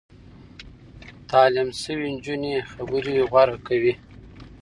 [1.29, 3.93] تعليم شوې نجونې خبرې غوره کوي.